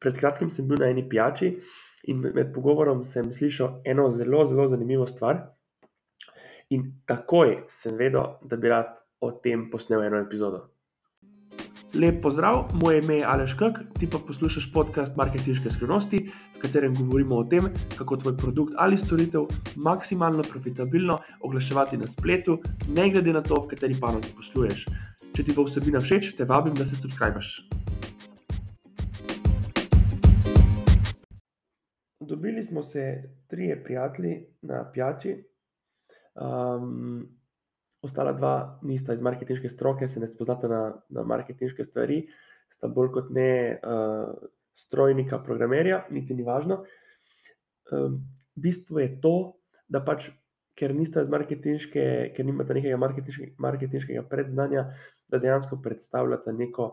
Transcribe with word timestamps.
pred 0.00 0.18
kratkim 0.18 0.50
sem 0.50 0.68
bil 0.68 0.80
na 0.80 0.90
eni 0.92 1.06
pijači 1.08 1.56
in 2.10 2.22
med 2.22 2.52
pogovorom 2.54 3.04
sem 3.04 3.32
slišal 3.32 3.80
eno 3.84 4.10
zelo, 4.14 4.44
zelo 4.46 4.68
zanimivo 4.68 5.06
stvar. 5.06 5.42
In 6.70 6.88
takoj 7.06 7.62
sem 7.70 7.98
vedel, 7.98 8.38
da 8.42 8.56
bi 8.56 8.70
rad 8.70 8.96
o 9.20 9.30
tem 9.42 9.68
posnel 9.70 10.02
eno 10.06 10.18
epizodo. 10.22 10.66
Lep 11.94 12.18
pozdrav, 12.22 12.64
moje 12.82 12.98
ime 12.98 13.14
je 13.14 13.24
Aleš 13.24 13.54
Kak, 13.54 13.78
ti 13.98 14.08
pa 14.10 14.18
poslušaš 14.18 14.66
podcast 14.72 15.16
Marketinške 15.16 15.70
skrivnosti, 15.70 16.18
v 16.56 16.60
katerem 16.60 16.94
govorimo 16.94 17.38
o 17.38 17.44
tem, 17.44 17.70
kako 17.96 18.16
tvoj 18.16 18.36
produkt 18.36 18.74
ali 18.76 18.98
storitev 18.98 19.46
maksimalno 19.76 20.42
profitabilno 20.42 21.18
oglaševati 21.40 21.96
na 21.96 22.08
spletu, 22.08 22.58
ne 22.88 23.08
glede 23.10 23.32
na 23.32 23.42
to, 23.42 23.62
v 23.62 23.70
kateri 23.72 23.96
panogi 24.00 24.34
posluješ. 24.36 24.84
Če 25.32 25.44
ti 25.46 25.56
bo 25.56 25.64
vsebina 25.64 26.02
všeč, 26.02 26.34
te 26.36 26.44
vabim, 26.44 26.74
da 26.74 26.84
se 26.84 26.98
subskrbiš. 26.98 27.56
Dobili 32.26 32.62
smo 32.62 32.82
se 32.82 33.22
trije 33.46 33.84
prijatelji 33.84 34.46
na 34.62 34.90
pijači. 34.92 35.44
Um, 36.34 37.28
ostala 38.02 38.32
dva 38.32 38.78
nista 38.82 39.14
iz 39.14 39.20
marketinške 39.20 39.68
stroke, 39.68 40.08
se 40.08 40.20
ne 40.20 40.28
spoznata 40.28 40.68
na, 40.68 40.80
na 41.08 41.22
marketinške 41.22 41.84
stvari, 41.84 42.26
sta 42.70 42.88
bolj 42.88 43.12
kot 43.14 43.30
ne 43.30 43.78
uh, 43.78 44.32
strojnika, 44.74 45.38
programerja, 45.38 46.02
niti 46.10 46.34
ni 46.34 46.42
važno. 46.42 46.82
Um, 47.92 48.18
bistvo 48.54 49.00
je 49.00 49.20
to, 49.20 49.36
da 49.88 50.02
pač, 50.04 50.28
ker 50.76 50.94
nista 50.94 51.22
iz 51.22 51.30
marketinške, 51.32 52.06
ker 52.36 52.46
nimata 52.46 52.74
nekega 52.76 52.98
marketinške, 53.00 53.52
marketinškega 53.62 54.26
predznanja, 54.28 54.88
da 55.28 55.38
dejansko 55.38 55.78
predstavljata 55.82 56.52
neko 56.52 56.90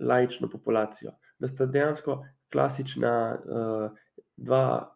laično 0.00 0.48
populacijo. 0.50 1.12
Da 1.38 1.48
sta 1.48 1.68
dejansko 1.68 2.22
klasična. 2.52 3.14
Uh, 3.44 4.02
dva 4.36 4.92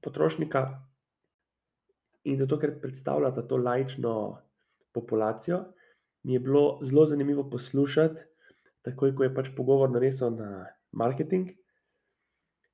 potrošnika 0.00 0.64
in 2.24 2.38
zato, 2.38 2.58
ker 2.58 2.78
predstavljata 2.80 3.42
to 3.48 3.56
laično 3.56 4.14
populacijo, 4.92 5.64
mi 6.22 6.32
je 6.32 6.40
bilo 6.40 6.78
zelo 6.82 7.04
zanimivo 7.06 7.50
poslušati, 7.50 8.20
takoj 8.82 9.14
ko 9.16 9.24
je 9.24 9.34
pač 9.34 9.50
pogovor 9.56 9.90
nanesel 9.90 10.30
na 10.36 10.66
marketing, 10.92 11.50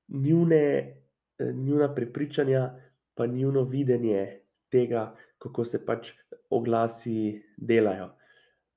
njune, 0.08 0.97
njuna 1.41 1.95
prepričanja, 1.95 2.70
pa 3.14 3.27
njuno 3.27 3.64
videnje 3.64 4.41
tega, 4.70 5.14
kako 5.39 5.64
se 5.64 5.84
pač 5.86 6.12
oglasi 6.50 7.42
delajo 7.56 8.11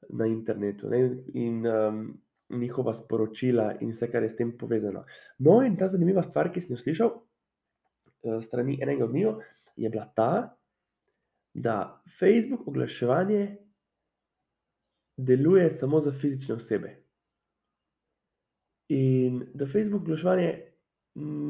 na 0.10 0.26
internetu. 0.26 0.90
Ne, 0.90 1.24
in 1.34 1.68
um, 1.68 2.02
njihova 2.50 2.94
sporočila 2.94 3.74
in 3.82 3.92
vse, 3.92 4.10
kar 4.12 4.24
je 4.24 4.30
s 4.30 4.36
tem 4.36 4.58
povezano. 4.58 5.06
No, 5.40 5.62
in 5.62 5.78
ta 5.78 5.88
zanimiva 5.88 6.24
stvar, 6.24 6.52
ki 6.54 6.62
sem 6.62 6.76
jo 6.76 6.82
slišal, 6.82 7.14
Eh, 7.14 7.33
strani 8.42 8.80
enega 8.82 9.06
od 9.06 9.14
njih, 9.14 9.28
je 9.76 9.90
bila 9.90 10.06
ta, 10.16 10.58
da 11.54 12.02
Facebook 12.20 12.68
oglaševanje 12.68 13.58
deluje 15.18 15.70
samo 15.70 16.00
za 16.00 16.12
fizične 16.12 16.56
osebe. 16.56 16.96
In 18.90 19.46
da 19.54 19.66
Facebook 19.66 20.02
oglaševanje 20.02 20.62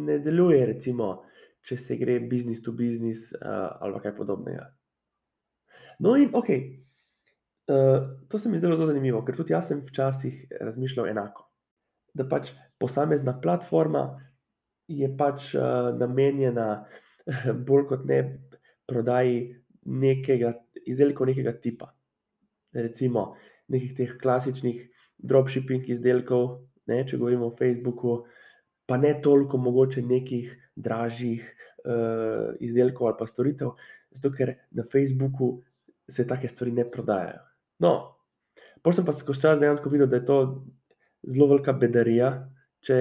ne 0.06 0.20
deluje, 0.20 0.66
recimo, 0.66 1.24
če 1.64 1.78
se 1.78 1.98
gre 1.98 2.20
business 2.20 2.64
to 2.64 2.72
business 2.72 3.32
uh, 3.34 3.70
ali 3.80 4.02
kaj 4.04 4.16
podobnega. 4.16 4.68
No, 6.00 6.18
in 6.20 6.34
ok, 6.36 6.50
uh, 6.50 6.56
eh, 7.72 8.00
to 8.30 8.40
se 8.40 8.50
mi 8.50 8.60
zdelo 8.60 8.76
zelo 8.76 8.90
zanimivo, 8.90 9.22
ker 9.24 9.38
tudi 9.38 9.54
jaz 9.54 9.70
sem 9.70 9.84
včasih 9.88 10.48
razmišljal 10.60 11.08
enako. 11.08 11.48
Da 12.14 12.28
pač 12.30 12.52
posamezna 12.80 13.38
platforma 13.42 14.04
je 14.88 15.10
pač 15.18 15.54
uh, 15.56 15.92
namenjena 16.00 16.68
uh, 16.82 17.50
bolj 17.68 17.88
kot 17.92 18.06
ne 18.10 18.20
prodaji 18.90 19.40
nekega 19.86 20.54
izdelka, 20.86 21.26
nekega 21.26 21.56
tipa. 21.64 21.92
Recimo 22.74 23.34
nekih 23.72 23.94
teh 23.98 24.16
klasičnih 24.22 24.82
dropshipping 25.24 25.88
izdelkov, 25.94 26.64
ne, 26.90 27.04
če 27.08 27.18
govorimo 27.18 27.52
o 27.52 27.56
Facebooku, 27.58 28.24
pa 28.90 28.98
ne 29.00 29.14
toliko 29.24 29.58
mogoče 29.62 30.04
nekih 30.04 30.52
dražjih 30.76 31.44
uh, 31.44 32.52
izdelkov 32.60 33.08
ali 33.08 33.20
pa 33.20 33.28
storitev, 33.30 33.76
zato 34.12 34.34
ker 34.36 34.56
na 34.76 34.84
Facebooku 34.92 35.56
se 36.10 36.28
take 36.28 36.50
stvari 36.52 36.74
ne 36.76 36.86
prodajajo. 36.92 37.40
No, 37.84 37.94
potem 38.84 39.02
sem 39.02 39.08
pa 39.08 39.16
skozi 39.16 39.46
čas 39.46 39.62
dejansko 39.62 39.92
videl, 39.94 40.10
da 40.12 40.20
je 40.20 40.28
to 40.28 40.40
zelo 41.24 41.48
velika 41.54 41.74
bedarija, 41.74 42.34
če, 42.84 42.98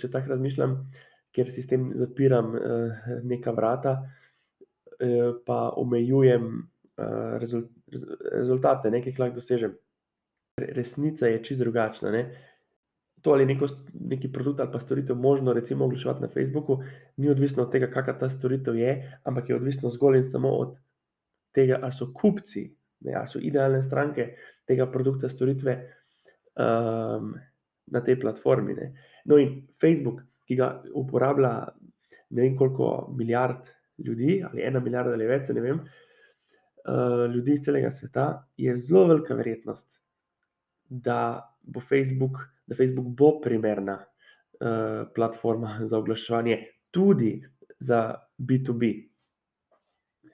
če 0.00 0.10
tako 0.12 0.32
razmišljam 0.32 0.78
ker 1.34 1.50
si 1.50 1.62
s 1.62 1.70
tem 1.70 1.90
zapiram 1.94 2.54
uh, 2.54 3.10
neka 3.24 3.52
vrata, 3.56 3.98
uh, 4.02 5.36
pa 5.46 5.70
omejujem 5.76 6.66
rezult, 7.38 7.70
rezultate, 8.32 8.90
nekaj, 8.90 9.12
ki 9.12 9.20
lahko 9.20 9.40
dosežem. 9.40 9.74
Resnica 10.56 11.28
je 11.28 11.42
čisto 11.44 11.64
drugačna. 11.64 12.10
Ne? 12.10 12.22
To 13.22 13.34
ali 13.34 13.46
neko, 13.46 13.68
neki 13.92 14.30
produkt 14.32 14.60
ali 14.60 14.72
pa 14.72 14.80
storitev 14.80 15.16
možno 15.16 15.52
recimo 15.52 15.84
oglaševati 15.84 16.22
na 16.22 16.28
Facebooku, 16.28 16.78
ni 17.16 17.28
odvisno 17.30 17.62
od 17.62 17.72
tega, 17.72 17.90
kakšna 17.92 18.18
ta 18.18 18.30
storitev 18.30 18.76
je, 18.76 19.18
ampak 19.24 19.48
je 19.48 19.56
odvisno 19.56 19.90
zgolj 19.90 20.16
in 20.16 20.24
samo 20.24 20.48
od 20.48 20.78
tega, 21.52 21.80
ali 21.82 21.92
so 21.92 22.12
kupci, 22.14 22.70
ne, 23.00 23.14
ali 23.14 23.28
so 23.28 23.40
idealne 23.42 23.82
stranke 23.82 24.30
tega 24.66 24.86
produkta, 24.92 25.28
storitve 25.28 25.76
um, 26.56 27.34
na 27.86 28.00
tej 28.00 28.20
platformi. 28.20 28.74
Ne. 28.74 28.92
No, 29.24 29.38
in 29.38 29.66
Facebook 29.80 30.22
ki 30.46 30.56
ga 30.56 30.70
uporablja 30.94 31.52
ne 32.30 32.42
vem 32.42 32.56
koliko 32.56 33.14
milijard 33.18 33.70
ljudi, 33.98 34.44
ali 34.50 34.62
ena 34.62 34.80
milijarda 34.80 35.12
ali 35.12 35.26
več, 35.26 35.48
ne 35.54 35.60
vem, 35.60 35.80
uh, 35.80 37.24
ljudi 37.34 37.56
iz 37.56 37.64
celega 37.64 37.90
sveta, 37.90 38.26
je 38.56 38.76
zelo 38.78 39.06
velika 39.12 39.34
verjetnost, 39.34 40.00
da 40.88 41.18
bo 41.62 41.80
Facebook, 41.80 42.42
da 42.66 42.76
Facebook 42.76 43.08
bo 43.18 43.36
primerna 43.40 43.98
uh, 44.02 45.06
platforma 45.14 45.78
za 45.90 45.98
oglaševanje 45.98 46.58
tudi 46.90 47.40
za 47.78 48.14
B2B. 48.38 48.92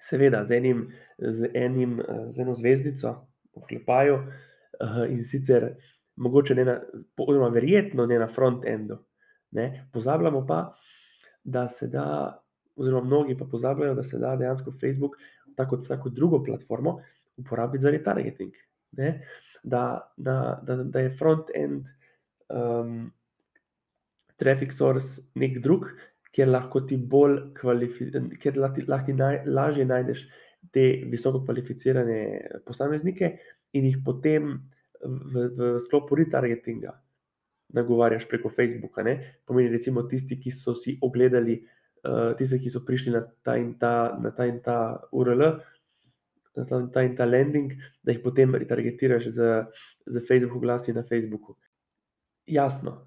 Seveda, 0.02 0.44
z, 0.44 0.56
enim, 0.58 0.86
z, 1.18 1.50
enim, 1.54 2.00
z 2.34 2.42
eno 2.42 2.54
zvezdico, 2.58 3.14
oklepaju, 3.54 4.16
uh, 4.18 5.04
in 5.10 5.22
sicer 5.24 5.68
mogoče 6.16 6.54
ne 6.54 6.64
na, 6.64 6.74
oziroma 7.16 7.52
verjetno 7.54 8.06
ne 8.06 8.18
na 8.18 8.26
front-endu, 8.28 8.98
Ne? 9.52 9.88
Pozabljamo 9.92 10.46
pa, 10.46 10.74
da 11.44 11.68
se 11.68 11.86
da, 11.88 12.04
oziroma 12.76 13.06
mnogi 13.06 13.36
pa 13.38 13.44
pozabljajo, 13.44 13.94
da 13.94 14.02
se 14.02 14.18
da 14.18 14.36
dejansko 14.36 14.72
Facebook, 14.80 15.16
tako 15.56 15.76
kot 15.76 15.84
vsako 15.84 16.08
drugo 16.08 16.42
platformo, 16.44 17.00
uporabiti 17.36 17.82
za 17.82 17.90
retargeting. 17.90 18.52
Da, 18.92 19.12
da, 20.16 20.62
da, 20.62 20.76
da 20.76 21.00
je 21.00 21.16
front-end 21.18 21.84
um, 22.48 23.12
traffic 24.36 24.72
source 24.72 25.22
nek 25.34 25.58
drug, 25.62 25.86
kjer 26.32 26.48
lahko 26.48 26.80
ti 26.88 26.96
bolj 26.96 27.38
kvalificiraš, 27.60 28.32
kjer 28.40 28.58
lahko, 28.58 29.06
ti 29.06 29.14
naj, 29.16 29.42
lažje 29.46 29.84
najdeš 29.84 30.26
te 30.72 30.86
visoko 31.12 31.42
kvalificirane 31.44 32.18
posameznike 32.66 33.34
in 33.76 33.88
jih 33.90 33.98
potem 34.04 34.54
v, 35.02 35.48
v 35.58 35.72
sklopu 35.82 36.16
retargetinga 36.16 36.94
nagovarjaš 37.72 38.28
preko 38.28 38.50
Facebooka. 38.50 39.02
Ne? 39.02 39.18
Pomeni, 39.46 39.72
recimo, 39.72 40.02
tisti, 40.08 40.38
ki 40.40 40.52
so 40.54 40.74
si 40.74 40.98
ogledali, 41.02 41.58
uh, 42.04 42.32
tisti, 42.38 42.60
ki 42.62 42.72
so 42.72 42.82
prišli 42.86 43.14
na 43.14 43.22
ta 43.44 43.56
in 43.60 43.74
ta, 43.80 44.12
na 44.20 44.32
ta, 44.36 44.46
in 44.46 44.60
ta 44.64 44.76
URL, 45.12 45.44
na 46.56 46.66
ta, 46.68 46.82
ta 46.92 47.04
in 47.06 47.16
ta 47.16 47.26
landing, 47.28 47.72
da 48.04 48.12
jih 48.12 48.22
potem 48.24 48.54
retargetiraš 48.54 49.30
z, 49.32 49.48
z 50.06 50.24
Facebook 50.28 50.60
oglasi 50.60 50.92
na 50.92 51.02
Facebooku. 51.08 51.56
Jasno. 52.46 52.98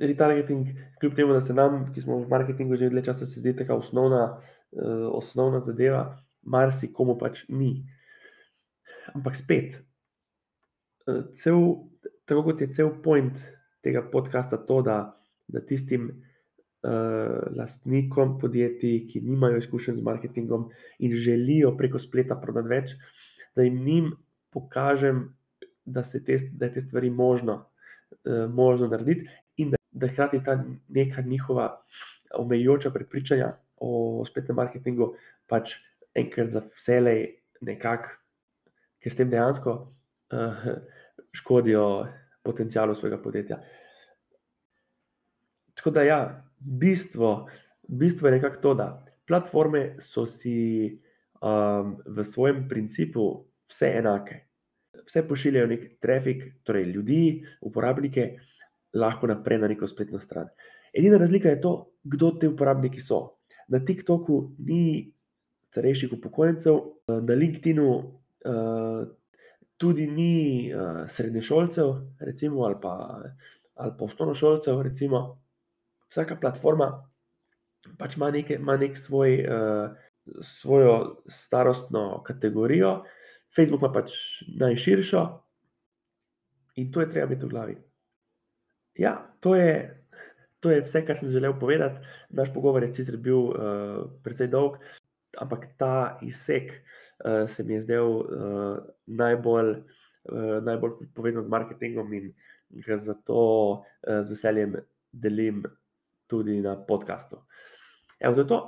Retargeting, 0.00 0.68
kljub 1.00 1.16
temu, 1.16 1.34
da 1.34 1.40
se 1.40 1.54
nam, 1.54 1.88
ki 1.94 2.04
smo 2.04 2.22
v 2.22 2.30
marketingu 2.30 2.78
že 2.80 2.90
dlje 2.90 3.06
časa, 3.10 3.26
zdi 3.28 3.56
tako 3.58 3.82
osnovna, 3.82 4.24
uh, 4.72 5.08
osnovna 5.12 5.60
zadeva, 5.60 6.04
marsikomu 6.42 7.18
pač 7.18 7.44
ni. 7.48 7.82
Ampak 9.12 9.34
spet, 9.36 9.80
uh, 11.10 11.26
cel 11.34 11.90
tako 12.32 12.44
kot 12.48 12.60
je 12.60 12.72
cel 12.72 12.90
point 13.04 13.36
tega 13.84 14.00
podcasta, 14.08 14.56
to, 14.56 14.78
da, 14.82 14.96
da 15.52 15.60
tistim 15.60 16.06
uh, 16.08 17.42
lastnikom 17.52 18.38
podjetij, 18.40 19.02
ki 19.10 19.20
nimajo 19.26 19.58
izkušenj 19.60 19.98
z 19.98 20.04
marketingom 20.06 20.70
in 21.04 21.12
želijo 21.12 21.74
preko 21.76 22.00
spleta 22.00 22.38
prodati 22.40 22.72
več, 22.72 22.94
da 23.56 23.66
jim 23.66 23.82
njim 23.84 24.08
pokažem, 24.52 25.26
da, 25.84 26.02
te, 26.02 26.38
da 26.56 26.70
je 26.70 26.78
te 26.78 26.84
stvari 26.86 27.10
možno, 27.10 27.58
uh, 28.24 28.48
možno 28.48 28.88
narediti 28.88 29.28
in 29.60 29.74
da, 29.74 29.82
da 29.90 30.08
hkrati 30.08 30.40
ta 30.44 30.56
neka 30.88 31.26
njihova 31.26 31.68
omejujoča 32.38 32.94
prepričanja 32.94 33.52
o 33.76 34.24
spletnem 34.24 34.56
marketingu 34.56 35.12
pač 35.52 35.76
enkrat 36.16 36.48
za 36.48 36.64
vselej 36.72 37.26
nekako, 37.60 38.16
ker 39.04 39.12
s 39.12 39.20
tem 39.20 39.28
dejansko. 39.28 39.76
Uh, 40.32 40.76
škodijo 41.32 42.06
potencijalu 42.42 42.94
svojega 42.94 43.22
podjetja. 43.22 43.62
tako 45.74 45.90
da 45.90 46.02
ja, 46.02 46.44
bistvo, 46.58 47.48
bistvo 47.88 48.28
je 48.28 48.32
nekako 48.32 48.56
to, 48.62 48.74
da 48.74 49.06
platforme 49.26 49.96
so 50.00 50.26
si 50.26 50.86
um, 51.40 51.96
v 52.06 52.24
svojem 52.24 52.68
principu 52.68 53.44
vse 53.70 53.92
enake. 53.98 54.40
Vse 55.06 55.24
pošiljajo 55.28 55.66
nek 55.66 55.86
trafik, 56.00 56.44
torej 56.62 56.84
ljudi, 56.92 57.46
uporabnike, 57.60 58.28
lahko 58.94 59.26
naprej 59.26 59.58
na 59.58 59.72
neko 59.72 59.88
spletno 59.88 60.20
stran. 60.20 60.48
Edina 60.92 61.18
razlika 61.18 61.48
je 61.48 61.60
to, 61.60 61.72
kdo 62.04 62.30
ti 62.30 62.46
uporabniki 62.46 63.00
so. 63.00 63.38
Na 63.68 63.80
TikToku 63.80 64.52
ni 64.58 65.12
starejših 65.72 66.12
upokojencev, 66.12 66.78
na 67.08 67.34
LinkedInu 67.34 67.88
uh, 67.88 69.08
tudi 69.82 70.06
ni 70.06 70.34
uh, 70.70 71.02
srednješolcev, 71.10 71.94
recimo, 72.22 72.62
ali 72.68 72.78
pa, 72.82 72.92
ali 73.74 73.94
pa 73.98 74.04
osnovnošolcev. 74.04 74.82
Recimo. 74.86 75.22
Vsaka 76.12 76.36
platforma 76.38 76.92
pač 77.98 78.16
ima, 78.16 78.30
nek 78.78 78.98
svoj, 78.98 79.38
uh, 79.42 79.94
svojo 80.40 81.22
starostno 81.26 82.22
kategorijo, 82.26 83.02
Facebook 83.56 83.82
ima 83.82 83.90
pač 83.92 84.14
najširšo 84.60 85.22
in 86.80 86.92
to 86.92 87.02
je 87.02 87.10
treba 87.10 87.26
imeti 87.26 87.46
v 87.46 87.50
glavi. 87.50 87.76
Ja, 88.96 89.16
to 89.40 89.54
je, 89.56 89.72
to 90.60 90.70
je 90.70 90.84
vse, 90.84 91.02
kar 91.04 91.18
sem 91.18 91.32
želel 91.32 91.56
povedati. 91.60 92.00
Naš 92.30 92.52
pogovor 92.54 92.84
je 92.84 92.92
sicer 92.94 93.16
bil 93.16 93.50
uh, 93.50 94.06
precej 94.24 94.48
dolg, 94.52 94.78
ampak 95.40 95.66
ta 95.80 96.18
izsek 96.22 96.72
uh, 97.24 97.48
se 97.50 97.64
mi 97.64 97.74
je 97.74 97.82
zdel 97.82 98.08
uh, 98.08 98.78
najbolj, 99.06 99.74
uh, 100.32 100.58
najbolj 100.64 101.08
povezan 101.14 101.44
z 101.44 101.52
marketingom 101.52 102.12
in 102.12 102.32
ga 102.86 102.98
zato 102.98 103.40
uh, 103.40 104.20
z 104.22 104.30
veseljem 104.30 104.76
delim 105.12 105.64
tudi 106.26 106.60
na 106.64 106.76
podkastu. 106.76 107.42
Evo, 108.20 108.34
to 108.34 108.40
je 108.40 108.48
to. 108.48 108.60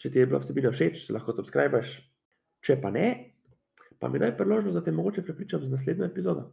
Če 0.00 0.10
ti 0.10 0.22
je 0.22 0.28
bila 0.30 0.40
vsebina 0.40 0.70
všeč, 0.72 1.02
se 1.04 1.12
lahko 1.12 1.34
subskrbiš, 1.36 1.90
če 2.64 2.78
pa 2.80 2.88
ne, 2.94 3.06
pa 4.00 4.08
mi 4.08 4.20
daj 4.22 4.32
priložnost, 4.38 4.78
da 4.78 4.84
te 4.84 4.94
mogoče 4.96 5.24
prepričam 5.26 5.66
z 5.66 5.74
naslednjo 5.74 6.06
epizodo. 6.08 6.46